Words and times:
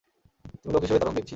তুমি 0.55 0.71
লোক 0.73 0.81
হিসেবে 0.83 0.99
দারুণ 0.99 1.15
দেখছি। 1.15 1.29